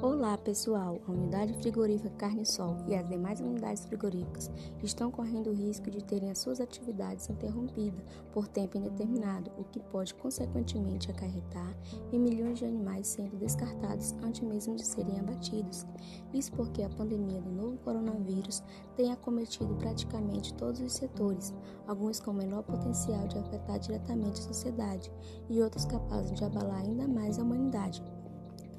[0.00, 4.48] Olá pessoal, a unidade frigorífica Carne Sol e as demais unidades frigoríficas
[4.80, 8.00] estão correndo o risco de terem as suas atividades interrompidas
[8.32, 11.76] por tempo indeterminado, o que pode consequentemente acarretar
[12.12, 15.84] em milhões de animais sendo descartados antes mesmo de serem abatidos.
[16.32, 18.62] Isso porque a pandemia do novo coronavírus
[18.94, 21.52] tem acometido praticamente todos os setores,
[21.88, 25.10] alguns com menor potencial de afetar diretamente a sociedade
[25.50, 28.00] e outros capazes de abalar ainda mais a humanidade.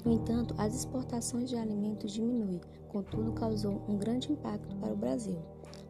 [0.04, 5.38] No entanto, as exportações de alimentos diminuem, contudo, causou um grande impacto para o Brasil.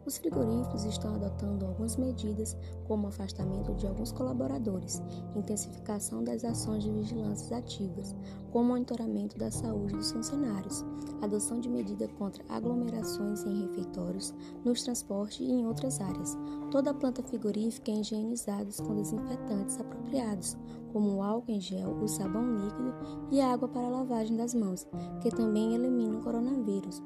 [0.03, 5.01] Os frigoríficos estão adotando algumas medidas, como afastamento de alguns colaboradores,
[5.35, 8.15] intensificação das ações de vigilância ativas,
[8.51, 10.83] com monitoramento da saúde dos funcionários,
[11.21, 14.33] adoção de medidas contra aglomerações em refeitórios,
[14.65, 16.37] nos transportes e em outras áreas.
[16.71, 20.57] Toda a planta frigorífica é higienizada com desinfetantes apropriados,
[20.91, 22.93] como o álcool em gel, o sabão líquido
[23.31, 24.87] e a água para lavagem das mãos,
[25.21, 27.01] que também elimina o coronavírus.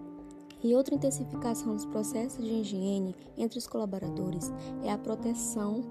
[0.65, 4.51] E outra intensificação dos processos de higiene entre os colaboradores
[4.83, 5.83] é a proteção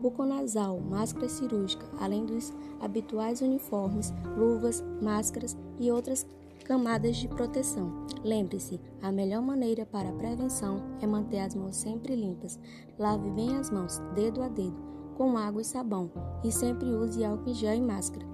[0.00, 6.26] buconasal, máscara cirúrgica, além dos habituais uniformes, luvas, máscaras e outras
[6.64, 8.06] camadas de proteção.
[8.24, 12.58] Lembre-se, a melhor maneira para a prevenção é manter as mãos sempre limpas.
[12.98, 14.82] Lave bem as mãos, dedo a dedo,
[15.14, 16.10] com água e sabão,
[16.42, 18.26] e sempre use álcool em gel e máscara.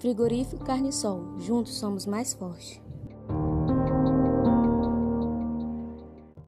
[0.00, 2.89] Frigorífico Carne Sol, juntos somos mais fortes.